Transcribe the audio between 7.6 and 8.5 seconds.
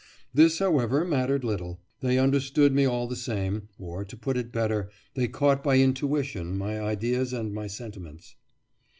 sentiments.